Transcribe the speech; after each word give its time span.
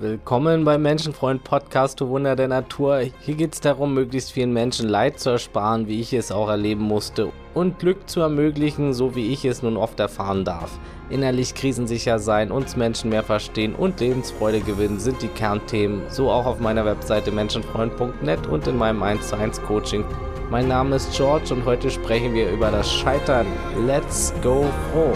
Willkommen 0.00 0.64
beim 0.64 0.80
Menschenfreund 0.80 1.44
Podcast 1.44 2.00
Du 2.00 2.08
Wunder 2.08 2.34
der 2.34 2.48
Natur. 2.48 3.00
Hier 3.20 3.34
geht 3.34 3.52
es 3.52 3.60
darum, 3.60 3.92
möglichst 3.92 4.32
vielen 4.32 4.54
Menschen 4.54 4.88
Leid 4.88 5.20
zu 5.20 5.28
ersparen, 5.28 5.86
wie 5.86 6.00
ich 6.00 6.14
es 6.14 6.32
auch 6.32 6.48
erleben 6.48 6.82
musste, 6.82 7.30
und 7.52 7.78
Glück 7.78 8.08
zu 8.08 8.20
ermöglichen, 8.20 8.94
so 8.94 9.14
wie 9.14 9.30
ich 9.32 9.44
es 9.44 9.62
nun 9.62 9.76
oft 9.76 10.00
erfahren 10.00 10.46
darf. 10.46 10.78
Innerlich 11.10 11.54
krisensicher 11.54 12.18
sein, 12.18 12.50
uns 12.50 12.74
Menschen 12.74 13.10
mehr 13.10 13.22
verstehen 13.22 13.74
und 13.74 14.00
Lebensfreude 14.00 14.60
gewinnen 14.60 14.98
sind 14.98 15.20
die 15.20 15.28
Kernthemen, 15.28 16.00
so 16.08 16.30
auch 16.30 16.46
auf 16.46 16.58
meiner 16.58 16.86
Webseite 16.86 17.30
menschenfreund.net 17.30 18.46
und 18.46 18.66
in 18.66 18.78
meinem 18.78 19.02
1 19.02 19.28
zu 19.28 19.36
1 19.36 19.60
Coaching. 19.62 20.04
Mein 20.50 20.68
Name 20.68 20.96
ist 20.96 21.14
George 21.14 21.52
und 21.52 21.66
heute 21.66 21.90
sprechen 21.90 22.32
wir 22.32 22.50
über 22.50 22.70
das 22.70 22.90
Scheitern. 22.90 23.46
Let's 23.86 24.32
go 24.42 24.64
froh! 24.90 25.14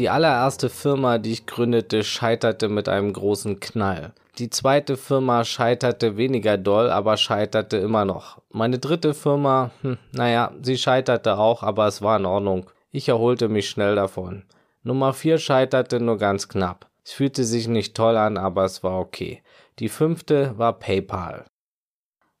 Die 0.00 0.08
allererste 0.08 0.70
Firma, 0.70 1.18
die 1.18 1.32
ich 1.32 1.44
gründete, 1.44 2.04
scheiterte 2.04 2.70
mit 2.70 2.88
einem 2.88 3.12
großen 3.12 3.60
Knall. 3.60 4.14
Die 4.38 4.48
zweite 4.48 4.96
Firma 4.96 5.44
scheiterte 5.44 6.16
weniger 6.16 6.56
doll, 6.56 6.88
aber 6.88 7.18
scheiterte 7.18 7.76
immer 7.76 8.06
noch. 8.06 8.40
Meine 8.50 8.78
dritte 8.78 9.12
Firma, 9.12 9.72
hm, 9.82 9.98
naja, 10.12 10.52
sie 10.62 10.78
scheiterte 10.78 11.36
auch, 11.36 11.62
aber 11.62 11.86
es 11.86 12.00
war 12.00 12.16
in 12.18 12.24
Ordnung. 12.24 12.64
Ich 12.90 13.10
erholte 13.10 13.50
mich 13.50 13.68
schnell 13.68 13.94
davon. 13.94 14.44
Nummer 14.84 15.12
4 15.12 15.36
scheiterte 15.36 16.00
nur 16.00 16.16
ganz 16.16 16.48
knapp. 16.48 16.88
Es 17.04 17.12
fühlte 17.12 17.44
sich 17.44 17.68
nicht 17.68 17.94
toll 17.94 18.16
an, 18.16 18.38
aber 18.38 18.64
es 18.64 18.82
war 18.82 18.98
okay. 18.98 19.42
Die 19.80 19.90
fünfte 19.90 20.56
war 20.56 20.78
PayPal. 20.78 21.44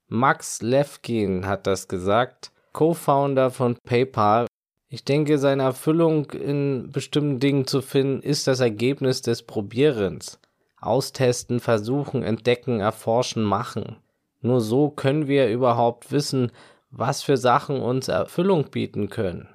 Max 0.08 0.62
Levkin 0.62 1.46
hat 1.46 1.66
das 1.66 1.88
gesagt, 1.88 2.52
Co-Founder 2.72 3.50
von 3.50 3.76
PayPal 3.84 4.46
ich 4.92 5.04
denke, 5.04 5.38
seine 5.38 5.62
Erfüllung 5.62 6.32
in 6.32 6.90
bestimmten 6.90 7.38
Dingen 7.38 7.66
zu 7.66 7.80
finden, 7.80 8.22
ist 8.22 8.48
das 8.48 8.58
Ergebnis 8.58 9.22
des 9.22 9.44
Probierens. 9.44 10.40
Austesten, 10.80 11.60
versuchen, 11.60 12.24
entdecken, 12.24 12.80
erforschen, 12.80 13.44
machen. 13.44 13.96
Nur 14.40 14.60
so 14.60 14.90
können 14.90 15.28
wir 15.28 15.48
überhaupt 15.48 16.10
wissen, 16.10 16.50
was 16.90 17.22
für 17.22 17.36
Sachen 17.36 17.80
uns 17.80 18.08
Erfüllung 18.08 18.70
bieten 18.70 19.08
können. 19.08 19.48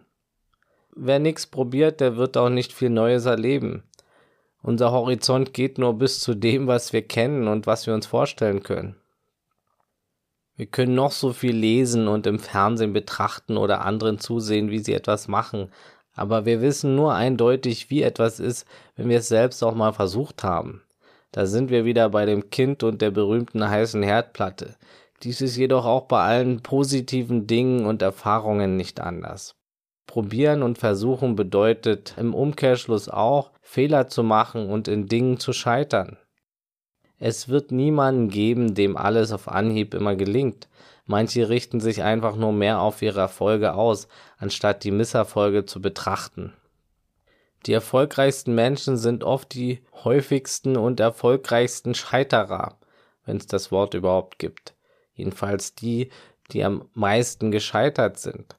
Wer 0.95 1.19
nichts 1.19 1.47
probiert, 1.47 1.99
der 1.99 2.15
wird 2.15 2.37
auch 2.37 2.49
nicht 2.49 2.71
viel 2.71 2.89
Neues 2.89 3.25
erleben. 3.25 3.83
Unser 4.61 4.91
Horizont 4.91 5.53
geht 5.53 5.77
nur 5.77 5.97
bis 5.97 6.21
zu 6.21 6.33
dem, 6.33 6.67
was 6.67 6.93
wir 6.93 7.01
kennen 7.01 7.49
und 7.49 7.67
was 7.67 7.85
wir 7.87 7.93
uns 7.93 8.05
vorstellen 8.05 8.63
können. 8.63 8.95
Wir 10.57 10.67
können 10.67 10.95
noch 10.95 11.11
so 11.11 11.33
viel 11.33 11.55
lesen 11.55 12.07
und 12.07 12.27
im 12.27 12.39
Fernsehen 12.39 12.93
betrachten 12.93 13.57
oder 13.57 13.83
anderen 13.83 14.19
zusehen, 14.19 14.69
wie 14.69 14.79
sie 14.79 14.93
etwas 14.93 15.27
machen, 15.27 15.69
aber 16.13 16.45
wir 16.45 16.61
wissen 16.61 16.95
nur 16.95 17.13
eindeutig, 17.13 17.89
wie 17.89 18.01
etwas 18.01 18.39
ist, 18.39 18.65
wenn 18.95 19.09
wir 19.09 19.17
es 19.17 19.27
selbst 19.27 19.61
auch 19.63 19.75
mal 19.75 19.91
versucht 19.91 20.43
haben. 20.43 20.81
Da 21.31 21.45
sind 21.45 21.69
wir 21.69 21.83
wieder 21.83 22.09
bei 22.09 22.25
dem 22.25 22.49
Kind 22.49 22.83
und 22.83 23.01
der 23.01 23.11
berühmten 23.11 23.69
heißen 23.69 24.01
Herdplatte. 24.01 24.75
Dies 25.23 25.41
ist 25.41 25.57
jedoch 25.57 25.85
auch 25.85 26.03
bei 26.03 26.21
allen 26.21 26.61
positiven 26.61 27.47
Dingen 27.47 27.85
und 27.85 28.01
Erfahrungen 28.01 28.77
nicht 28.77 29.01
anders. 29.01 29.55
Probieren 30.07 30.63
und 30.63 30.77
versuchen 30.77 31.35
bedeutet 31.35 32.15
im 32.17 32.33
Umkehrschluss 32.33 33.09
auch, 33.09 33.51
Fehler 33.61 34.07
zu 34.07 34.23
machen 34.23 34.69
und 34.69 34.87
in 34.87 35.07
Dingen 35.07 35.39
zu 35.39 35.51
scheitern. 35.51 36.17
Es 37.27 37.49
wird 37.49 37.71
niemanden 37.71 38.29
geben, 38.29 38.75
dem 38.75 38.95
alles 38.95 39.31
auf 39.31 39.47
Anhieb 39.47 39.95
immer 39.95 40.15
gelingt. 40.15 40.67
Manche 41.07 41.49
richten 41.49 41.79
sich 41.79 42.03
einfach 42.03 42.35
nur 42.35 42.53
mehr 42.53 42.81
auf 42.81 43.01
ihre 43.01 43.19
Erfolge 43.19 43.73
aus, 43.73 44.07
anstatt 44.37 44.83
die 44.83 44.91
Misserfolge 44.91 45.65
zu 45.65 45.81
betrachten. 45.81 46.53
Die 47.65 47.73
erfolgreichsten 47.73 48.53
Menschen 48.53 48.95
sind 48.95 49.23
oft 49.23 49.55
die 49.55 49.81
häufigsten 50.03 50.77
und 50.77 50.99
erfolgreichsten 50.99 51.95
Scheiterer, 51.95 52.77
wenn 53.25 53.37
es 53.37 53.47
das 53.47 53.71
Wort 53.71 53.95
überhaupt 53.95 54.37
gibt. 54.37 54.75
Jedenfalls 55.15 55.73
die, 55.73 56.11
die 56.51 56.63
am 56.63 56.87
meisten 56.93 57.49
gescheitert 57.49 58.19
sind. 58.19 58.55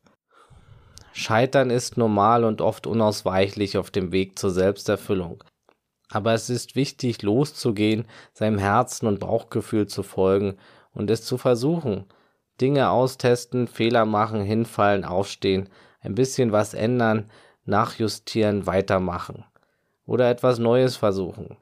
Scheitern 1.13 1.71
ist 1.71 1.97
normal 1.97 2.43
und 2.43 2.61
oft 2.61 2.89
unausweichlich 2.89 3.79
auf 3.79 3.93
dem 3.93 4.11
Weg 4.11 4.37
zur 4.37 4.51
Selbsterfüllung. 4.51 5.45
Aber 6.09 6.35
es 6.35 6.51
ist 6.51 6.77
wichtig, 6.77 7.23
loszugehen, 7.23 8.07
seinem 8.33 8.59
Herzen 8.59 9.07
und 9.07 9.21
Bauchgefühl 9.21 9.87
zu 9.87 10.03
folgen 10.03 10.57
und 10.95 11.11
es 11.11 11.25
zu 11.25 11.37
versuchen. 11.37 12.05
Dinge 12.61 12.91
austesten, 12.91 13.69
Fehler 13.69 14.05
machen, 14.05 14.43
hinfallen, 14.43 15.05
aufstehen, 15.05 15.69
ein 16.01 16.15
bisschen 16.15 16.53
was 16.53 16.75
ändern, 16.75 17.31
nachjustieren, 17.65 18.67
weitermachen. 18.67 19.45
Oder 20.07 20.31
etwas 20.31 20.59
Neues 20.59 20.97
versuchen. 20.97 21.57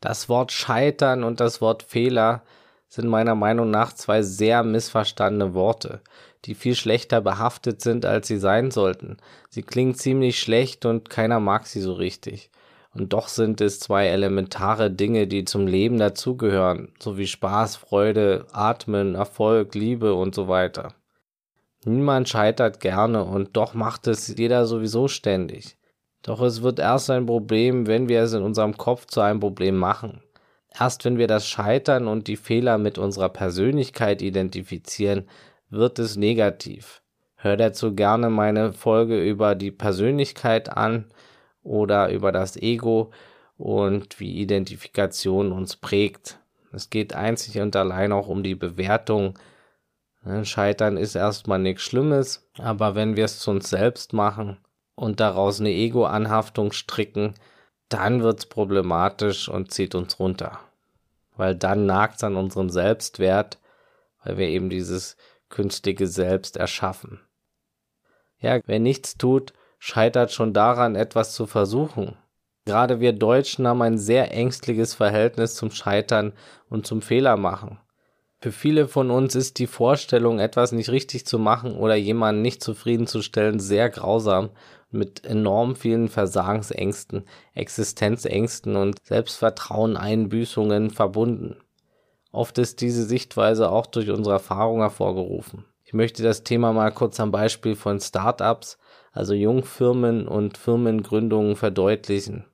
Das 0.00 0.28
Wort 0.28 0.52
Scheitern 0.52 1.24
und 1.24 1.40
das 1.40 1.60
Wort 1.60 1.82
Fehler 1.82 2.42
sind 2.88 3.08
meiner 3.08 3.34
Meinung 3.34 3.70
nach 3.70 3.92
zwei 3.92 4.22
sehr 4.22 4.62
missverstandene 4.62 5.54
Worte, 5.54 6.00
die 6.44 6.54
viel 6.54 6.74
schlechter 6.74 7.20
behaftet 7.20 7.80
sind, 7.80 8.04
als 8.04 8.26
sie 8.26 8.38
sein 8.38 8.70
sollten. 8.70 9.18
Sie 9.48 9.62
klingen 9.62 9.94
ziemlich 9.94 10.40
schlecht 10.40 10.84
und 10.86 11.10
keiner 11.10 11.38
mag 11.40 11.66
sie 11.66 11.80
so 11.80 11.92
richtig. 11.92 12.50
Und 12.92 13.12
doch 13.12 13.28
sind 13.28 13.60
es 13.60 13.78
zwei 13.78 14.08
elementare 14.08 14.90
Dinge, 14.90 15.26
die 15.26 15.44
zum 15.44 15.66
Leben 15.66 15.98
dazugehören, 15.98 16.92
sowie 16.98 17.26
Spaß, 17.26 17.76
Freude, 17.76 18.46
Atmen, 18.52 19.14
Erfolg, 19.14 19.74
Liebe 19.74 20.14
und 20.14 20.34
so 20.34 20.48
weiter. 20.48 20.94
Niemand 21.84 22.28
scheitert 22.28 22.80
gerne 22.80 23.24
und 23.24 23.56
doch 23.56 23.74
macht 23.74 24.06
es 24.06 24.36
jeder 24.36 24.66
sowieso 24.66 25.08
ständig. 25.08 25.76
Doch 26.22 26.42
es 26.42 26.62
wird 26.62 26.78
erst 26.78 27.08
ein 27.10 27.26
Problem, 27.26 27.86
wenn 27.86 28.08
wir 28.08 28.22
es 28.22 28.32
in 28.32 28.42
unserem 28.42 28.76
Kopf 28.76 29.06
zu 29.06 29.20
einem 29.20 29.40
Problem 29.40 29.76
machen. 29.76 30.22
Erst 30.78 31.04
wenn 31.04 31.16
wir 31.16 31.26
das 31.26 31.48
Scheitern 31.48 32.06
und 32.06 32.26
die 32.26 32.36
Fehler 32.36 32.76
mit 32.76 32.98
unserer 32.98 33.28
Persönlichkeit 33.28 34.20
identifizieren, 34.20 35.26
wird 35.70 35.98
es 35.98 36.16
negativ. 36.16 37.02
Hör 37.36 37.56
dazu 37.56 37.94
gerne 37.94 38.28
meine 38.28 38.72
Folge 38.72 39.22
über 39.22 39.54
die 39.54 39.70
Persönlichkeit 39.70 40.68
an 40.76 41.06
oder 41.62 42.10
über 42.10 42.32
das 42.32 42.56
Ego 42.56 43.10
und 43.56 44.20
wie 44.20 44.40
Identifikation 44.40 45.52
uns 45.52 45.76
prägt. 45.76 46.38
Es 46.72 46.90
geht 46.90 47.14
einzig 47.14 47.60
und 47.60 47.76
allein 47.76 48.12
auch 48.12 48.28
um 48.28 48.42
die 48.42 48.54
Bewertung. 48.54 49.38
Ne, 50.22 50.44
Scheitern 50.44 50.96
ist 50.96 51.14
erstmal 51.14 51.58
nichts 51.58 51.82
Schlimmes, 51.82 52.48
aber 52.58 52.94
wenn 52.94 53.16
wir 53.16 53.24
es 53.24 53.40
zu 53.40 53.50
uns 53.50 53.68
selbst 53.68 54.12
machen 54.12 54.58
und 54.94 55.20
daraus 55.20 55.60
eine 55.60 55.70
Ego-Anhaftung 55.70 56.72
stricken, 56.72 57.34
dann 57.88 58.22
wird 58.22 58.38
es 58.38 58.46
problematisch 58.46 59.48
und 59.48 59.72
zieht 59.72 59.94
uns 59.94 60.18
runter. 60.18 60.60
Weil 61.36 61.56
dann 61.56 61.86
nagt 61.86 62.16
es 62.16 62.24
an 62.24 62.36
unserem 62.36 62.70
Selbstwert, 62.70 63.58
weil 64.22 64.38
wir 64.38 64.48
eben 64.48 64.70
dieses 64.70 65.16
künstliche 65.48 66.06
Selbst 66.06 66.56
erschaffen. 66.56 67.20
Ja, 68.38 68.60
wer 68.66 68.78
nichts 68.78 69.18
tut, 69.18 69.52
scheitert 69.80 70.30
schon 70.30 70.52
daran, 70.52 70.94
etwas 70.94 71.34
zu 71.34 71.46
versuchen. 71.46 72.16
Gerade 72.66 73.00
wir 73.00 73.12
Deutschen 73.12 73.66
haben 73.66 73.82
ein 73.82 73.98
sehr 73.98 74.32
ängstliches 74.32 74.94
Verhältnis 74.94 75.56
zum 75.56 75.72
Scheitern 75.72 76.34
und 76.68 76.86
zum 76.86 77.02
Fehlermachen. 77.02 77.80
Für 78.42 78.52
viele 78.52 78.86
von 78.86 79.10
uns 79.10 79.34
ist 79.34 79.58
die 79.58 79.66
Vorstellung, 79.66 80.38
etwas 80.38 80.72
nicht 80.72 80.90
richtig 80.90 81.26
zu 81.26 81.38
machen 81.38 81.74
oder 81.74 81.94
jemanden 81.94 82.42
nicht 82.42 82.62
zufriedenzustellen, 82.62 83.58
sehr 83.58 83.90
grausam, 83.90 84.50
mit 84.90 85.24
enorm 85.24 85.76
vielen 85.76 86.08
Versagensängsten, 86.08 87.24
Existenzängsten 87.54 88.76
und 88.76 88.96
Selbstvertrauen-Einbüßungen 89.04 90.90
verbunden. 90.90 91.56
Oft 92.32 92.58
ist 92.58 92.80
diese 92.80 93.04
Sichtweise 93.04 93.70
auch 93.70 93.86
durch 93.86 94.10
unsere 94.10 94.34
Erfahrung 94.34 94.80
hervorgerufen. 94.80 95.64
Ich 95.84 95.92
möchte 95.92 96.22
das 96.22 96.44
Thema 96.44 96.72
mal 96.72 96.92
kurz 96.92 97.20
am 97.20 97.30
Beispiel 97.30 97.76
von 97.76 98.00
Startups 98.00 98.78
also 99.12 99.34
Jungfirmen 99.34 100.28
und 100.28 100.58
Firmengründungen 100.58 101.56
verdeutlichen. 101.56 102.44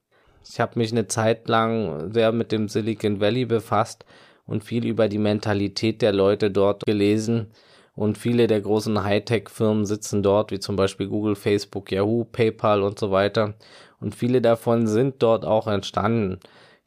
Ich 0.49 0.61
habe 0.61 0.79
mich 0.79 0.93
eine 0.93 1.08
Zeit 1.08 1.49
lang 1.49 2.12
sehr 2.12 2.32
mit 2.32 2.53
dem 2.53 2.69
Silicon 2.69 3.20
Valley 3.20 3.44
befasst 3.44 4.05
und 4.47 4.64
viel 4.64 4.87
über 4.87 5.08
die 5.08 5.19
Mentalität 5.19 6.03
der 6.03 6.12
Leute 6.12 6.50
dort 6.50 6.85
gelesen. 6.87 7.49
Und 7.94 8.19
viele 8.19 8.47
der 8.47 8.61
großen 8.61 9.03
Hightech-Firmen 9.03 9.87
sitzen 9.87 10.23
dort, 10.23 10.50
wie 10.50 10.61
zum 10.61 10.76
Beispiel 10.76 11.08
Google, 11.08 11.35
Facebook, 11.35 11.91
Yahoo, 11.91 12.25
PayPal 12.25 12.82
und 12.82 12.99
so 12.99 13.11
weiter. 13.11 13.55
Und 14.00 14.14
viele 14.14 14.43
davon 14.43 14.87
sind 14.87 15.23
dort 15.23 15.47
auch 15.47 15.67
entstanden. 15.67 16.38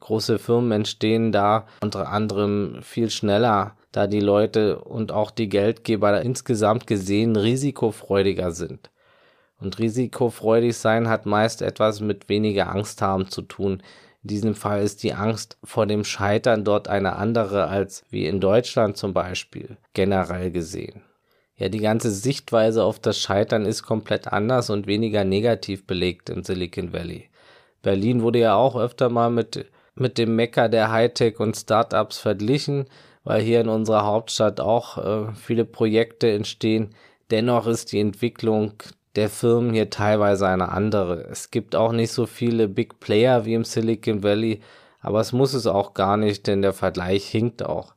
Große 0.01 0.37
Firmen 0.37 0.71
entstehen 0.71 1.31
da 1.31 1.65
unter 1.81 2.09
anderem 2.09 2.77
viel 2.81 3.09
schneller, 3.09 3.75
da 3.91 4.05
die 4.05 4.19
Leute 4.19 4.79
und 4.79 5.11
auch 5.11 5.31
die 5.31 5.49
Geldgeber 5.49 6.21
insgesamt 6.21 6.85
gesehen 6.85 7.35
risikofreudiger 7.35 8.51
sind. 8.51 8.91
Und 9.59 9.79
risikofreudig 9.79 10.77
sein 10.77 11.09
hat 11.09 11.25
meist 11.25 11.61
etwas 11.61 11.99
mit 11.99 12.29
weniger 12.29 12.73
Angst 12.73 13.01
haben 13.01 13.29
zu 13.29 13.41
tun. 13.41 13.83
In 14.23 14.27
diesem 14.27 14.55
Fall 14.55 14.83
ist 14.83 15.03
die 15.03 15.13
Angst 15.13 15.57
vor 15.63 15.85
dem 15.85 16.03
Scheitern 16.03 16.63
dort 16.63 16.87
eine 16.87 17.15
andere 17.15 17.67
als 17.67 18.03
wie 18.09 18.25
in 18.25 18.39
Deutschland 18.39 18.97
zum 18.97 19.13
Beispiel 19.13 19.77
generell 19.93 20.51
gesehen. 20.51 21.03
Ja, 21.55 21.67
die 21.67 21.79
ganze 21.79 22.09
Sichtweise 22.09 22.85
auf 22.85 22.99
das 22.99 23.19
Scheitern 23.19 23.65
ist 23.65 23.83
komplett 23.83 24.27
anders 24.27 24.69
und 24.69 24.87
weniger 24.87 25.25
negativ 25.25 25.85
belegt 25.85 26.29
im 26.29 26.43
Silicon 26.43 26.93
Valley. 26.93 27.29
Berlin 27.81 28.21
wurde 28.21 28.39
ja 28.39 28.55
auch 28.55 28.77
öfter 28.77 29.09
mal 29.09 29.29
mit, 29.29 29.65
mit 29.95 30.17
dem 30.17 30.35
Mecker 30.35 30.69
der 30.69 30.91
Hightech 30.91 31.39
und 31.39 31.57
Startups 31.57 32.17
verglichen, 32.17 32.85
weil 33.25 33.41
hier 33.41 33.59
in 33.59 33.67
unserer 33.69 34.05
Hauptstadt 34.05 34.61
auch 34.61 34.97
äh, 34.97 35.33
viele 35.33 35.65
Projekte 35.65 36.31
entstehen. 36.31 36.95
Dennoch 37.29 37.67
ist 37.67 37.91
die 37.91 37.99
Entwicklung 37.99 38.73
der 39.15 39.29
Firmen 39.29 39.73
hier 39.73 39.89
teilweise 39.89 40.47
eine 40.47 40.69
andere. 40.69 41.25
Es 41.29 41.51
gibt 41.51 41.75
auch 41.75 41.91
nicht 41.91 42.11
so 42.11 42.25
viele 42.25 42.67
Big 42.67 42.99
Player 42.99 43.45
wie 43.45 43.53
im 43.53 43.63
Silicon 43.63 44.23
Valley, 44.23 44.61
aber 45.01 45.19
es 45.19 45.33
muss 45.33 45.53
es 45.53 45.67
auch 45.67 45.93
gar 45.93 46.17
nicht, 46.17 46.47
denn 46.47 46.61
der 46.61 46.73
Vergleich 46.73 47.25
hinkt 47.25 47.63
auch. 47.63 47.93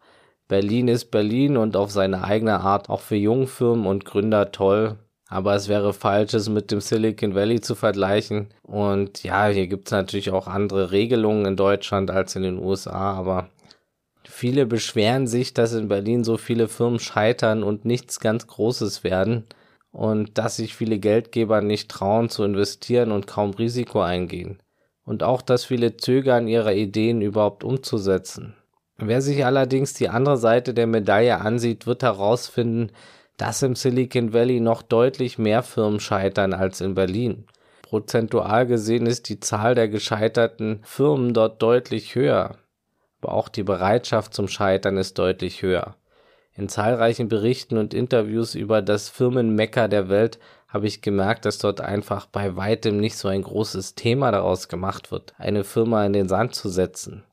Berlin 0.48 0.88
ist 0.88 1.10
Berlin 1.10 1.56
und 1.56 1.76
auf 1.76 1.90
seine 1.90 2.24
eigene 2.24 2.60
Art 2.60 2.90
auch 2.90 3.00
für 3.00 3.16
Jungfirmen 3.16 3.86
und 3.86 4.04
Gründer 4.04 4.52
toll. 4.52 4.98
Aber 5.28 5.54
es 5.54 5.66
wäre 5.66 5.94
falsch, 5.94 6.34
es 6.34 6.50
mit 6.50 6.70
dem 6.70 6.82
Silicon 6.82 7.34
Valley 7.34 7.62
zu 7.62 7.74
vergleichen. 7.74 8.48
Und 8.62 9.22
ja, 9.22 9.46
hier 9.46 9.66
gibt 9.66 9.88
es 9.88 9.92
natürlich 9.92 10.30
auch 10.30 10.46
andere 10.46 10.90
Regelungen 10.90 11.46
in 11.46 11.56
Deutschland 11.56 12.10
als 12.10 12.36
in 12.36 12.42
den 12.42 12.58
USA. 12.58 13.14
Aber 13.14 13.48
viele 14.24 14.66
beschweren 14.66 15.26
sich, 15.26 15.54
dass 15.54 15.72
in 15.72 15.88
Berlin 15.88 16.22
so 16.22 16.36
viele 16.36 16.68
Firmen 16.68 16.98
scheitern 16.98 17.62
und 17.62 17.86
nichts 17.86 18.20
ganz 18.20 18.46
Großes 18.46 19.04
werden. 19.04 19.44
Und 19.92 20.38
dass 20.38 20.56
sich 20.56 20.74
viele 20.74 20.98
Geldgeber 20.98 21.60
nicht 21.60 21.90
trauen 21.90 22.30
zu 22.30 22.44
investieren 22.44 23.12
und 23.12 23.26
kaum 23.26 23.50
Risiko 23.52 24.00
eingehen. 24.00 24.58
Und 25.04 25.22
auch, 25.22 25.42
dass 25.42 25.64
viele 25.64 25.96
zögern, 25.96 26.48
ihre 26.48 26.74
Ideen 26.74 27.20
überhaupt 27.20 27.62
umzusetzen. 27.62 28.56
Wer 28.96 29.20
sich 29.20 29.44
allerdings 29.44 29.94
die 29.94 30.08
andere 30.08 30.36
Seite 30.36 30.74
der 30.74 30.86
Medaille 30.86 31.40
ansieht, 31.40 31.86
wird 31.86 32.02
herausfinden, 32.02 32.90
dass 33.36 33.62
im 33.62 33.74
Silicon 33.74 34.32
Valley 34.32 34.60
noch 34.60 34.82
deutlich 34.82 35.38
mehr 35.38 35.62
Firmen 35.62 36.00
scheitern 36.00 36.52
als 36.52 36.80
in 36.80 36.94
Berlin. 36.94 37.46
Prozentual 37.82 38.66
gesehen 38.66 39.06
ist 39.06 39.28
die 39.28 39.40
Zahl 39.40 39.74
der 39.74 39.88
gescheiterten 39.88 40.80
Firmen 40.84 41.34
dort 41.34 41.60
deutlich 41.60 42.14
höher, 42.14 42.56
aber 43.20 43.34
auch 43.34 43.48
die 43.48 43.64
Bereitschaft 43.64 44.32
zum 44.34 44.48
Scheitern 44.48 44.96
ist 44.96 45.18
deutlich 45.18 45.62
höher. 45.62 45.96
In 46.54 46.69
zahlreichen 46.69 47.28
Berichten 47.28 47.78
und 47.78 47.94
Interviews 47.94 48.54
über 48.54 48.82
das 48.82 49.08
Firmenmecker 49.08 49.88
der 49.88 50.08
Welt 50.10 50.38
habe 50.69 50.87
ich 50.87 51.02
gemerkt, 51.02 51.44
dass 51.44 51.58
dort 51.58 51.81
einfach 51.81 52.26
bei 52.26 52.56
weitem 52.56 52.99
nicht 52.99 53.16
so 53.16 53.28
ein 53.28 53.43
großes 53.43 53.94
Thema 53.94 54.31
daraus 54.31 54.69
gemacht 54.69 55.10
wird, 55.10 55.34
eine 55.38 55.64
Firma 55.64 56.04
in 56.04 56.12
den 56.12 56.28
Sand 56.28 56.54
zu 56.54 56.69
setzen. 56.69 57.25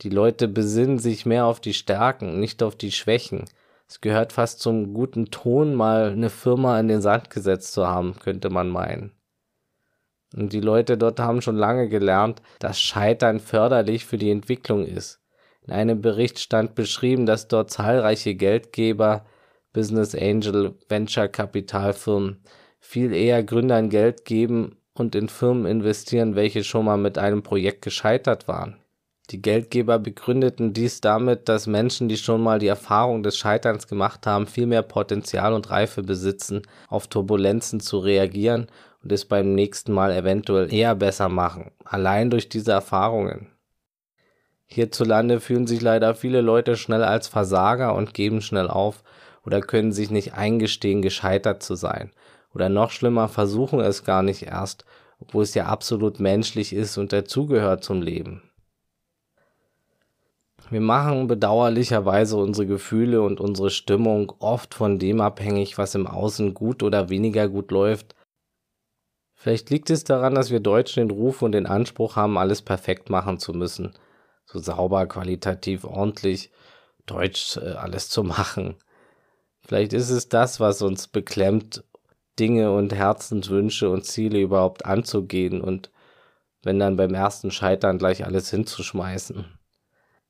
Die 0.00 0.10
Leute 0.10 0.48
besinnen 0.48 0.98
sich 0.98 1.26
mehr 1.26 1.46
auf 1.46 1.60
die 1.60 1.74
Stärken, 1.74 2.40
nicht 2.40 2.62
auf 2.62 2.74
die 2.74 2.92
Schwächen. 2.92 3.44
Es 3.86 4.00
gehört 4.00 4.32
fast 4.32 4.60
zum 4.60 4.94
guten 4.94 5.26
Ton, 5.30 5.74
mal 5.74 6.10
eine 6.10 6.30
Firma 6.30 6.80
in 6.80 6.88
den 6.88 7.02
Sand 7.02 7.30
gesetzt 7.30 7.72
zu 7.72 7.86
haben, 7.86 8.16
könnte 8.18 8.50
man 8.50 8.68
meinen. 8.68 9.12
Und 10.34 10.52
die 10.52 10.60
Leute 10.60 10.96
dort 10.96 11.20
haben 11.20 11.42
schon 11.42 11.56
lange 11.56 11.88
gelernt, 11.88 12.40
dass 12.58 12.80
Scheitern 12.80 13.38
förderlich 13.38 14.06
für 14.06 14.16
die 14.16 14.30
Entwicklung 14.30 14.86
ist. 14.86 15.21
In 15.66 15.72
einem 15.72 16.00
Bericht 16.00 16.40
stand 16.40 16.74
beschrieben, 16.74 17.26
dass 17.26 17.48
dort 17.48 17.70
zahlreiche 17.70 18.34
Geldgeber, 18.34 19.24
Business 19.72 20.14
Angel, 20.14 20.74
Venture 20.88 21.28
Kapitalfirmen 21.28 22.42
viel 22.80 23.12
eher 23.12 23.42
Gründern 23.44 23.88
Geld 23.88 24.24
geben 24.24 24.76
und 24.94 25.14
in 25.14 25.28
Firmen 25.28 25.66
investieren, 25.66 26.34
welche 26.34 26.64
schon 26.64 26.84
mal 26.84 26.98
mit 26.98 27.16
einem 27.16 27.42
Projekt 27.42 27.82
gescheitert 27.82 28.48
waren. 28.48 28.76
Die 29.30 29.40
Geldgeber 29.40 29.98
begründeten 29.98 30.72
dies 30.74 31.00
damit, 31.00 31.48
dass 31.48 31.66
Menschen, 31.66 32.08
die 32.08 32.16
schon 32.16 32.42
mal 32.42 32.58
die 32.58 32.66
Erfahrung 32.66 33.22
des 33.22 33.38
Scheiterns 33.38 33.86
gemacht 33.86 34.26
haben, 34.26 34.46
viel 34.46 34.66
mehr 34.66 34.82
Potenzial 34.82 35.54
und 35.54 35.70
Reife 35.70 36.02
besitzen, 36.02 36.62
auf 36.88 37.06
Turbulenzen 37.06 37.80
zu 37.80 37.98
reagieren 37.98 38.66
und 39.02 39.12
es 39.12 39.24
beim 39.24 39.54
nächsten 39.54 39.92
Mal 39.92 40.12
eventuell 40.12 40.72
eher 40.72 40.94
besser 40.96 41.28
machen, 41.28 41.70
allein 41.84 42.28
durch 42.28 42.48
diese 42.48 42.72
Erfahrungen. 42.72 43.51
Hierzulande 44.72 45.40
fühlen 45.40 45.66
sich 45.66 45.80
leider 45.80 46.14
viele 46.14 46.40
Leute 46.40 46.76
schnell 46.76 47.04
als 47.04 47.28
Versager 47.28 47.94
und 47.94 48.14
geben 48.14 48.40
schnell 48.40 48.68
auf 48.68 49.02
oder 49.44 49.60
können 49.60 49.92
sich 49.92 50.10
nicht 50.10 50.34
eingestehen, 50.34 51.02
gescheitert 51.02 51.62
zu 51.62 51.74
sein. 51.74 52.10
Oder 52.54 52.68
noch 52.68 52.90
schlimmer, 52.90 53.28
versuchen 53.28 53.80
es 53.80 54.04
gar 54.04 54.22
nicht 54.22 54.42
erst, 54.42 54.84
obwohl 55.20 55.42
es 55.42 55.54
ja 55.54 55.66
absolut 55.66 56.20
menschlich 56.20 56.72
ist 56.72 56.98
und 56.98 57.12
dazugehört 57.12 57.84
zum 57.84 58.02
Leben. 58.02 58.42
Wir 60.70 60.80
machen 60.80 61.26
bedauerlicherweise 61.26 62.36
unsere 62.36 62.66
Gefühle 62.66 63.20
und 63.20 63.40
unsere 63.40 63.70
Stimmung 63.70 64.32
oft 64.38 64.74
von 64.74 64.98
dem 64.98 65.20
abhängig, 65.20 65.76
was 65.76 65.94
im 65.94 66.06
Außen 66.06 66.54
gut 66.54 66.82
oder 66.82 67.10
weniger 67.10 67.48
gut 67.48 67.70
läuft. 67.70 68.14
Vielleicht 69.34 69.70
liegt 69.70 69.90
es 69.90 70.04
daran, 70.04 70.34
dass 70.34 70.50
wir 70.50 70.60
Deutschen 70.60 71.08
den 71.08 71.16
Ruf 71.16 71.42
und 71.42 71.52
den 71.52 71.66
Anspruch 71.66 72.16
haben, 72.16 72.38
alles 72.38 72.62
perfekt 72.62 73.10
machen 73.10 73.38
zu 73.38 73.52
müssen. 73.52 73.92
So 74.52 74.58
sauber, 74.58 75.06
qualitativ, 75.06 75.84
ordentlich, 75.84 76.50
deutsch 77.06 77.56
äh, 77.56 77.70
alles 77.70 78.10
zu 78.10 78.22
machen. 78.22 78.76
Vielleicht 79.60 79.94
ist 79.94 80.10
es 80.10 80.28
das, 80.28 80.60
was 80.60 80.82
uns 80.82 81.08
beklemmt, 81.08 81.84
Dinge 82.38 82.72
und 82.72 82.94
Herzenswünsche 82.94 83.88
und 83.88 84.04
Ziele 84.04 84.40
überhaupt 84.40 84.84
anzugehen 84.84 85.60
und 85.60 85.90
wenn 86.62 86.78
dann 86.78 86.96
beim 86.96 87.14
ersten 87.14 87.50
Scheitern 87.50 87.98
gleich 87.98 88.24
alles 88.24 88.50
hinzuschmeißen. 88.50 89.46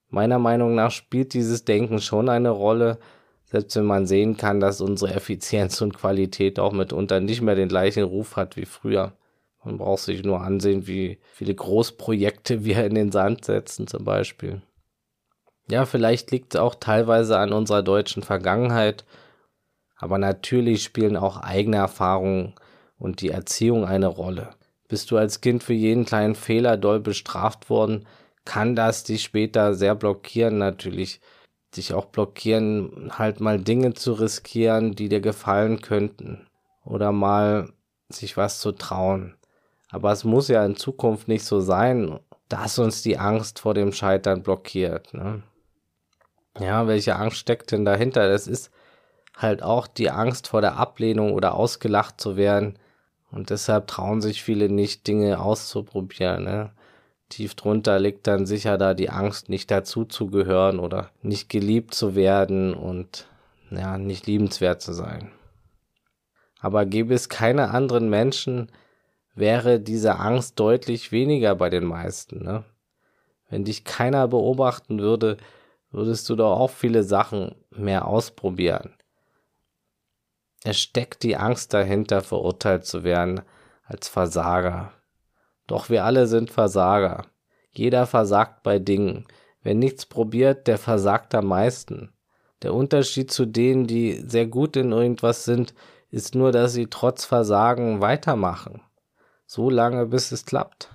Meiner 0.08 0.38
Meinung 0.38 0.74
nach 0.74 0.90
spielt 0.90 1.34
dieses 1.34 1.64
Denken 1.64 2.00
schon 2.00 2.28
eine 2.28 2.50
Rolle, 2.50 2.98
selbst 3.44 3.76
wenn 3.76 3.84
man 3.84 4.06
sehen 4.06 4.36
kann, 4.36 4.60
dass 4.60 4.80
unsere 4.80 5.14
Effizienz 5.14 5.80
und 5.80 5.96
Qualität 5.96 6.58
auch 6.58 6.72
mitunter 6.72 7.20
nicht 7.20 7.42
mehr 7.42 7.54
den 7.54 7.68
gleichen 7.68 8.04
Ruf 8.04 8.36
hat 8.36 8.56
wie 8.56 8.66
früher. 8.66 9.12
Man 9.64 9.78
braucht 9.78 10.02
sich 10.02 10.24
nur 10.24 10.40
ansehen, 10.40 10.86
wie 10.86 11.18
viele 11.32 11.54
Großprojekte 11.54 12.64
wir 12.64 12.84
in 12.84 12.94
den 12.94 13.12
Sand 13.12 13.44
setzen 13.44 13.86
zum 13.86 14.04
Beispiel. 14.04 14.62
Ja, 15.68 15.86
vielleicht 15.86 16.30
liegt 16.32 16.54
es 16.54 16.60
auch 16.60 16.74
teilweise 16.74 17.38
an 17.38 17.52
unserer 17.52 17.82
deutschen 17.82 18.22
Vergangenheit, 18.22 19.04
aber 19.96 20.18
natürlich 20.18 20.82
spielen 20.82 21.16
auch 21.16 21.36
eigene 21.36 21.76
Erfahrungen 21.76 22.54
und 22.98 23.20
die 23.20 23.30
Erziehung 23.30 23.84
eine 23.84 24.08
Rolle. 24.08 24.50
Bist 24.88 25.10
du 25.10 25.16
als 25.16 25.40
Kind 25.40 25.62
für 25.62 25.72
jeden 25.72 26.04
kleinen 26.04 26.34
Fehler 26.34 26.76
doll 26.76 27.00
bestraft 27.00 27.70
worden, 27.70 28.06
kann 28.44 28.74
das 28.74 29.04
dich 29.04 29.22
später 29.22 29.74
sehr 29.74 29.94
blockieren, 29.94 30.58
natürlich. 30.58 31.20
Dich 31.76 31.94
auch 31.94 32.06
blockieren, 32.06 33.10
halt 33.16 33.40
mal 33.40 33.58
Dinge 33.58 33.94
zu 33.94 34.12
riskieren, 34.12 34.94
die 34.94 35.08
dir 35.08 35.20
gefallen 35.20 35.80
könnten. 35.80 36.46
Oder 36.84 37.12
mal 37.12 37.72
sich 38.10 38.36
was 38.36 38.60
zu 38.60 38.72
trauen. 38.72 39.36
Aber 39.92 40.10
es 40.10 40.24
muss 40.24 40.48
ja 40.48 40.64
in 40.64 40.74
Zukunft 40.74 41.28
nicht 41.28 41.44
so 41.44 41.60
sein, 41.60 42.18
dass 42.48 42.80
uns 42.80 43.02
die 43.02 43.18
Angst 43.18 43.60
vor 43.60 43.74
dem 43.74 43.92
Scheitern 43.92 44.42
blockiert. 44.42 45.14
Ne? 45.14 45.42
Ja, 46.58 46.88
welche 46.88 47.14
Angst 47.14 47.36
steckt 47.36 47.70
denn 47.70 47.84
dahinter? 47.84 48.28
Das 48.28 48.48
ist 48.48 48.72
halt 49.36 49.62
auch 49.62 49.86
die 49.86 50.10
Angst 50.10 50.48
vor 50.48 50.60
der 50.60 50.76
Ablehnung 50.76 51.32
oder 51.32 51.54
ausgelacht 51.54 52.20
zu 52.20 52.36
werden. 52.36 52.78
Und 53.30 53.50
deshalb 53.50 53.86
trauen 53.86 54.20
sich 54.20 54.42
viele 54.42 54.68
nicht, 54.68 55.06
Dinge 55.06 55.40
auszuprobieren. 55.40 56.44
Ne? 56.44 56.72
tief 57.32 57.54
drunter 57.54 57.98
liegt 57.98 58.26
dann 58.26 58.44
sicher 58.46 58.76
da 58.76 58.92
die 58.92 59.08
Angst, 59.08 59.48
nicht 59.48 59.70
dazuzugehören 59.70 60.78
oder 60.78 61.10
nicht 61.22 61.48
geliebt 61.48 61.94
zu 61.94 62.14
werden 62.14 62.74
und 62.74 63.26
ja, 63.70 63.96
nicht 63.96 64.26
liebenswert 64.26 64.82
zu 64.82 64.92
sein. 64.92 65.32
Aber 66.60 66.84
gäbe 66.84 67.14
es 67.14 67.28
keine 67.30 67.70
anderen 67.70 68.10
Menschen, 68.10 68.70
wäre 69.34 69.80
diese 69.80 70.18
Angst 70.18 70.58
deutlich 70.60 71.12
weniger 71.12 71.54
bei 71.54 71.70
den 71.70 71.84
meisten. 71.84 72.42
Ne? 72.42 72.64
Wenn 73.48 73.64
dich 73.64 73.84
keiner 73.84 74.28
beobachten 74.28 75.00
würde, 75.00 75.36
würdest 75.90 76.28
du 76.28 76.36
doch 76.36 76.58
auch 76.58 76.70
viele 76.70 77.04
Sachen 77.04 77.54
mehr 77.70 78.06
ausprobieren. 78.06 78.94
Es 80.64 80.78
steckt 80.78 81.22
die 81.22 81.36
Angst 81.36 81.74
dahinter, 81.74 82.22
verurteilt 82.22 82.86
zu 82.86 83.02
werden 83.02 83.42
als 83.84 84.08
Versager, 84.08 84.92
doch 85.66 85.88
wir 85.88 86.04
alle 86.04 86.26
sind 86.26 86.50
Versager. 86.50 87.24
Jeder 87.72 88.06
versagt 88.06 88.62
bei 88.62 88.78
Dingen. 88.78 89.26
Wer 89.62 89.74
nichts 89.74 90.06
probiert, 90.06 90.66
der 90.66 90.78
versagt 90.78 91.34
am 91.34 91.46
meisten. 91.46 92.12
Der 92.62 92.74
Unterschied 92.74 93.30
zu 93.30 93.46
denen, 93.46 93.86
die 93.86 94.22
sehr 94.26 94.46
gut 94.46 94.76
in 94.76 94.92
irgendwas 94.92 95.44
sind, 95.44 95.74
ist 96.10 96.34
nur, 96.34 96.52
dass 96.52 96.74
sie 96.74 96.88
trotz 96.88 97.24
Versagen 97.24 98.00
weitermachen. 98.00 98.82
So 99.54 99.68
lange, 99.68 100.06
bis 100.06 100.32
es 100.32 100.46
klappt. 100.46 100.88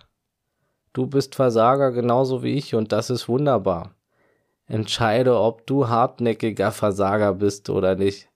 Du 0.92 1.06
bist 1.06 1.36
Versager 1.36 1.92
genauso 1.92 2.42
wie 2.42 2.56
ich 2.56 2.74
und 2.74 2.92
das 2.92 3.12
ist 3.12 3.30
wunderbar. 3.30 3.94
Entscheide, 4.66 5.40
ob 5.40 5.68
du 5.68 5.90
hartnäckiger 5.90 6.72
Versager 6.72 7.36
bist 7.36 7.70
oder 7.70 7.94
nicht. 7.94 8.30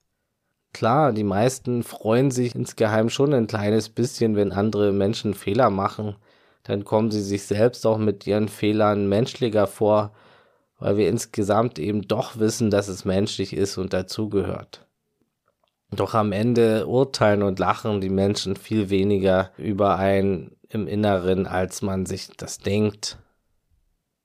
Klar, 0.72 1.10
die 1.10 1.24
meisten 1.24 1.82
freuen 1.82 2.30
sich 2.30 2.54
insgeheim 2.54 3.10
schon 3.10 3.34
ein 3.34 3.48
kleines 3.48 3.88
bisschen, 3.88 4.36
wenn 4.36 4.52
andere 4.52 4.92
Menschen 4.92 5.34
Fehler 5.34 5.70
machen. 5.70 6.14
Dann 6.62 6.84
kommen 6.84 7.10
sie 7.10 7.20
sich 7.20 7.42
selbst 7.42 7.84
auch 7.84 7.98
mit 7.98 8.24
ihren 8.24 8.46
Fehlern 8.48 9.08
menschlicher 9.08 9.66
vor, 9.66 10.12
weil 10.78 10.98
wir 10.98 11.08
insgesamt 11.08 11.80
eben 11.80 12.02
doch 12.02 12.38
wissen, 12.38 12.70
dass 12.70 12.86
es 12.86 13.04
menschlich 13.04 13.56
ist 13.56 13.76
und 13.76 13.92
dazugehört. 13.92 14.86
Doch 15.94 16.14
am 16.14 16.32
Ende 16.32 16.86
urteilen 16.86 17.42
und 17.42 17.58
lachen 17.58 18.00
die 18.00 18.08
Menschen 18.08 18.56
viel 18.56 18.88
weniger 18.88 19.50
über 19.58 19.96
einen 19.96 20.56
im 20.70 20.86
Inneren, 20.86 21.46
als 21.46 21.82
man 21.82 22.06
sich 22.06 22.28
das 22.36 22.58
denkt. 22.58 23.18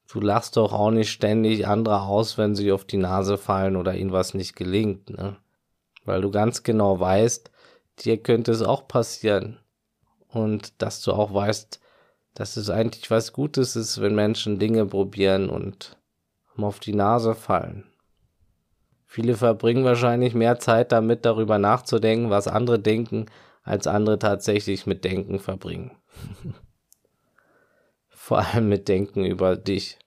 Du 0.10 0.22
lachst 0.22 0.56
doch 0.56 0.72
auch 0.72 0.92
nicht 0.92 1.12
ständig 1.12 1.68
andere 1.68 2.04
aus, 2.04 2.38
wenn 2.38 2.56
sie 2.56 2.72
auf 2.72 2.86
die 2.86 2.98
Nase 2.98 3.38
fallen 3.38 3.76
oder 3.76 3.96
ihnen 3.96 4.14
was 4.14 4.34
nicht 4.34 4.56
gelingt, 4.56 5.10
ne? 5.10 5.36
Weil 6.06 6.22
du 6.22 6.32
ganz 6.32 6.64
genau 6.64 7.02
weißt, 7.02 7.52
dir 8.00 8.18
könnte 8.24 8.54
es 8.54 8.62
auch 8.62 8.88
passieren. 8.88 9.60
Und 10.30 10.82
dass 10.82 11.02
du 11.02 11.12
auch 11.12 11.34
weißt, 11.34 11.82
dass 12.34 12.56
es 12.56 12.70
eigentlich 12.70 13.12
was 13.12 13.34
Gutes 13.34 13.76
ist, 13.76 14.00
wenn 14.00 14.16
Menschen 14.16 14.58
Dinge 14.58 14.86
probieren 14.86 15.50
und 15.50 15.98
auf 16.56 16.80
die 16.80 16.94
Nase 16.94 17.36
fallen. 17.36 17.92
Viele 19.08 19.36
verbringen 19.36 19.86
wahrscheinlich 19.86 20.36
mehr 20.36 20.60
Zeit 20.60 20.92
damit, 20.92 21.26
darüber 21.26 21.58
nachzudenken, 21.58 22.30
was 22.30 22.48
andere 22.48 22.78
denken, 22.78 23.26
als 23.64 23.88
andere 23.88 24.20
tatsächlich 24.20 24.86
mit 24.86 25.06
Denken 25.06 25.40
verbringen. 25.40 25.92
Vor 28.10 28.40
allem 28.40 28.68
mit 28.68 28.90
Denken 28.90 29.26
über 29.26 29.56
dich. 29.56 29.98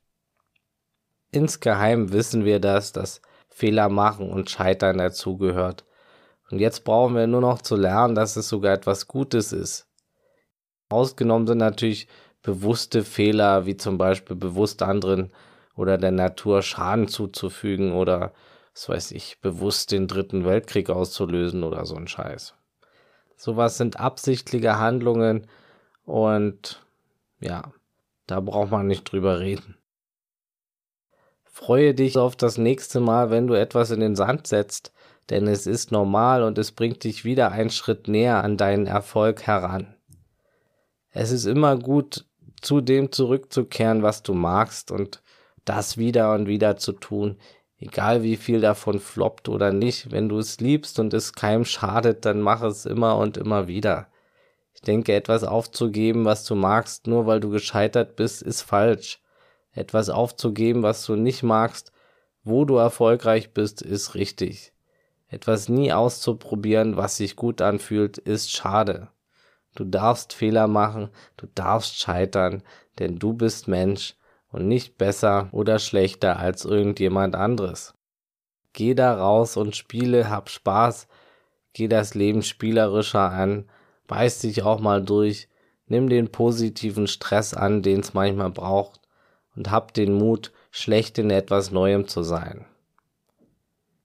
Insgeheim 1.33 2.13
wissen 2.13 2.45
wir 2.45 2.61
das, 2.61 2.93
dass 2.93 3.23
Fehler 3.49 3.89
machen 3.89 4.31
und 4.31 4.51
Scheitern 4.51 4.99
dazugehört. 4.99 5.85
Und 6.51 6.59
jetzt 6.59 6.85
brauchen 6.85 7.15
wir 7.15 7.27
nur 7.27 7.41
noch 7.41 7.63
zu 7.63 7.77
lernen, 7.77 8.15
dass 8.15 8.37
es 8.37 8.49
sogar 8.49 8.75
etwas 8.75 9.09
Gutes 9.09 9.53
ist. 9.53 9.87
Ausgenommen 10.89 11.47
sind 11.47 11.59
natürlich 11.59 12.09
bewusste 12.43 13.05
Fehler, 13.05 13.65
wie 13.67 13.77
zum 13.77 13.97
Beispiel 13.97 14.37
bewusst 14.37 14.83
anderen 14.83 15.33
oder 15.77 15.97
der 15.97 16.11
Natur 16.11 16.63
Schaden 16.63 17.09
zuzufügen 17.09 17.93
oder, 17.93 18.33
was 18.81 18.89
weiß 18.89 19.11
ich, 19.11 19.39
bewusst 19.43 19.93
den 19.93 20.07
dritten 20.07 20.47
Weltkrieg 20.47 20.89
auszulösen 20.89 21.65
oder 21.65 21.85
so 21.85 21.97
ein 21.97 22.09
Scheiß. 22.09 22.55
Sowas 23.37 23.77
sind 23.77 24.01
absichtliche 24.01 24.79
Handlungen 24.79 25.47
und 26.07 26.83
ja, 27.41 27.75
da 28.27 28.41
braucht 28.41 28.71
man 28.71 28.87
nicht 28.87 29.05
drüber 29.05 29.39
reden. 29.39 29.77
Freue 31.45 31.93
dich 31.93 32.17
auf 32.17 32.37
das 32.37 32.57
nächste 32.57 33.01
Mal, 33.01 33.31
wenn 33.31 33.47
du 33.47 33.53
etwas 33.53 33.91
in 33.91 34.01
den 34.01 34.17
Sand 34.17 34.47
setzt, 34.47 34.93
denn 35.29 35.47
es 35.47 35.67
ist 35.67 35.93
normal 35.93 36.43
und 36.43 36.57
es 36.57 36.73
bringt 36.73 37.05
dich 37.05 37.23
wieder 37.23 37.53
einen 37.53 37.69
Schritt 37.69 38.09
näher 38.09 38.43
an 38.43 38.57
deinen 38.57 38.87
Erfolg 38.87 39.43
heran. 39.43 39.95
Es 41.11 41.33
ist 41.33 41.45
immer 41.45 41.77
gut, 41.77 42.25
zu 42.63 42.81
dem 42.81 43.13
zurückzukehren, 43.13 44.03
was 44.03 44.23
du 44.23 44.33
magst 44.33 44.91
und 44.91 45.23
das 45.67 45.99
wieder 45.99 46.33
und 46.33 46.47
wieder 46.47 46.79
zu 46.79 46.93
tun, 46.93 47.37
egal 47.81 48.23
wie 48.23 48.37
viel 48.37 48.61
davon 48.61 49.01
floppt 49.01 49.49
oder 49.49 49.73
nicht. 49.73 50.13
Wenn 50.13 50.29
du 50.29 50.39
es 50.39 50.61
liebst 50.61 50.99
und 50.99 51.13
es 51.15 51.33
keinem 51.33 51.65
schadet, 51.65 52.25
dann 52.25 52.41
mach 52.41 52.63
es 52.63 52.87
immer 52.87 53.17
und 53.17 53.37
immer 53.37 53.67
wieder. 53.67 54.09
Ich 54.75 54.83
denke, 54.83 55.15
etwas 55.15 55.45
aufzugeben, 55.45 56.25
was 56.25 56.45
du 56.45 56.55
magst, 56.55 57.07
nur 57.07 57.27
weil 57.27 57.41
du 57.41 57.51
gescheitert 57.51 58.17
bist, 58.17 58.43
ist 58.43 58.63
falsch. 58.63 59.21
Etwas 59.73 60.09
aufzugeben, 60.11 60.83
was 60.83 61.05
du 61.05 61.17
nicht 61.17 61.43
magst, 61.43 61.93
wo 62.45 62.65
du 62.65 62.77
erfolgreich 62.77 63.53
bist, 63.53 63.83
ist 63.83 64.15
richtig. 64.15 64.73
Etwas 65.29 65.69
nie 65.69 65.93
auszuprobieren, 65.93 66.97
was 66.97 67.17
sich 67.17 67.37
gut 67.37 67.61
anfühlt, 67.63 68.19
ist 68.19 68.51
schade. 68.51 69.09
Du 69.75 69.85
darfst 69.85 70.33
Fehler 70.33 70.67
machen, 70.67 71.11
du 71.37 71.47
darfst 71.55 72.01
scheitern, 72.01 72.63
denn 72.99 73.19
du 73.19 73.33
bist 73.33 73.69
Mensch 73.69 74.17
und 74.51 74.69
nicht 74.69 74.99
besser 74.99 75.49
oder 75.53 75.79
schlechter 75.79 76.39
als 76.39 76.65
irgendjemand 76.65 77.35
anderes. 77.35 77.95
Geh 78.73 78.95
da 78.95 79.15
raus 79.15 79.57
und 79.57 79.77
spiele, 79.77 80.31
hab 80.31 80.49
Spaß, 80.49 81.09
geh 81.73 81.89
das 81.89 82.15
Leben 82.15 82.43
spielerischer 82.43 83.31
an, 83.31 83.69
beiß 84.07 84.41
dich 84.41 84.63
auch 84.63 84.81
mal 84.81 85.03
durch, 85.03 85.49
nimm 85.87 86.09
den 86.09 86.31
positiven 86.31 87.07
Stress 87.07 87.55
an, 87.55 87.83
den 87.83 88.01
es 88.01 88.15
manchmal 88.15 88.51
braucht 88.51 89.01
und 89.57 89.71
hab 89.71 89.95
den 89.95 90.15
Mut, 90.15 90.53
schlecht 90.71 91.19
in 91.19 91.31
etwas 91.31 91.71
Neuem 91.71 92.07
zu 92.07 92.23
sein. 92.23 92.65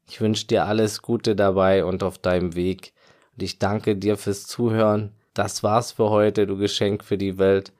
Ich 0.07 0.21
wünsche 0.21 0.47
dir 0.47 0.65
alles 0.65 1.01
Gute 1.01 1.35
dabei 1.35 1.85
und 1.85 2.03
auf 2.03 2.17
deinem 2.17 2.55
Weg 2.55 2.93
und 3.33 3.43
ich 3.43 3.59
danke 3.59 3.95
dir 3.95 4.17
fürs 4.17 4.47
Zuhören 4.47 5.11
das 5.35 5.63
war's 5.63 5.91
für 5.91 6.09
heute, 6.09 6.47
du 6.47 6.57
Geschenk 6.57 7.03
für 7.03 7.17
die 7.17 7.37
Welt. 7.37 7.73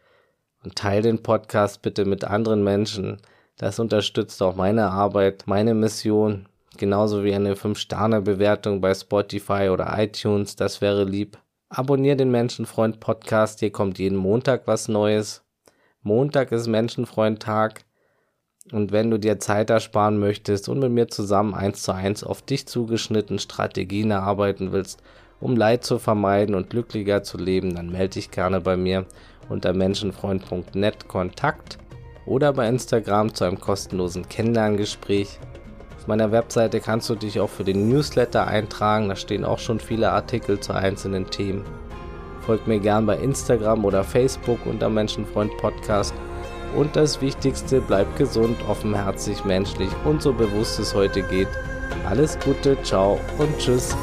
Und 0.66 0.76
teile 0.76 1.04
den 1.04 1.22
Podcast 1.22 1.84
bitte 1.84 2.06
mit 2.06 2.24
anderen 2.24 2.64
Menschen. 2.64 3.18
Das 3.56 3.78
unterstützt 3.78 4.42
auch 4.42 4.56
meine 4.56 4.90
Arbeit, 4.90 5.44
meine 5.46 5.76
Mission. 5.76 6.48
Genauso 6.78 7.24
wie 7.24 7.36
eine 7.36 7.54
5-Sterne-Bewertung 7.54 8.82
bei 8.82 8.96
Spotify 8.96 9.70
oder 9.72 9.94
iTunes, 9.98 10.56
das 10.56 10.82
wäre 10.82 11.04
lieb. 11.04 11.38
Abonnier 11.70 12.16
den 12.16 12.32
Menschenfreund 12.32 13.00
Podcast, 13.00 13.60
hier 13.60 13.72
kommt 13.72 14.00
jeden 14.00 14.18
Montag 14.18 14.64
was 14.66 14.88
Neues. 14.88 15.44
Montag 16.02 16.52
ist 16.52 16.66
Menschenfreund-Tag. 16.66 17.86
Und 18.72 18.92
wenn 18.92 19.12
du 19.12 19.20
dir 19.20 19.38
Zeit 19.38 19.70
ersparen 19.70 20.18
möchtest 20.18 20.68
und 20.68 20.80
mit 20.80 20.92
mir 20.92 21.08
zusammen 21.10 21.54
eins 21.54 21.84
zu 21.84 21.94
eins 21.94 22.24
auf 22.24 22.42
dich 22.42 22.68
zugeschnitten 22.68 23.38
Strategien 23.38 24.10
erarbeiten 24.10 24.72
willst, 24.72 25.00
um 25.40 25.56
Leid 25.56 25.84
zu 25.84 26.00
vermeiden 26.00 26.56
und 26.56 26.72
glücklicher 26.72 27.22
zu 27.22 27.38
leben, 27.38 27.76
dann 27.76 27.92
melde 27.92 28.16
dich 28.16 28.32
gerne 28.32 28.62
bei 28.62 28.78
mir 28.78 29.06
unter 29.50 29.74
menschenfreund.net 29.74 31.08
Kontakt 31.08 31.78
oder 32.26 32.54
bei 32.54 32.68
Instagram 32.68 33.34
zu 33.34 33.44
einem 33.44 33.60
kostenlosen 33.60 34.28
Kennenlerngespräch. 34.28 35.40
Auf 35.98 36.08
meiner 36.08 36.32
Webseite 36.32 36.80
kannst 36.80 37.10
du 37.10 37.16
dich 37.16 37.40
auch 37.40 37.50
für 37.50 37.64
den 37.64 37.90
Newsletter 37.90 38.48
eintragen, 38.48 39.10
da 39.10 39.16
stehen 39.16 39.46
auch 39.46 39.60
schon 39.60 39.80
viele 39.80 40.12
Artikel 40.12 40.60
zu 40.60 40.74
einzelnen 40.74 41.30
Themen. 41.30 41.64
Folgt 42.42 42.68
mir 42.68 42.80
gern 42.80 43.06
bei 43.08 43.18
Instagram 43.18 43.86
oder 43.86 44.04
Facebook 44.04 44.60
unter 44.66 44.90
Menschenfreund 44.90 45.56
Podcast. 45.58 46.14
Und 46.76 46.96
das 46.96 47.22
Wichtigste, 47.22 47.82
bleibt 47.82 48.18
gesund, 48.18 48.58
offenherzig, 48.68 49.46
menschlich 49.46 49.90
und 50.04 50.22
so 50.22 50.34
bewusst 50.34 50.80
es 50.80 50.94
heute 50.94 51.24
geht. 51.24 51.48
Alles 52.08 52.38
Gute, 52.40 52.78
ciao 52.84 53.20
und 53.40 53.58
tschüss. 53.58 53.96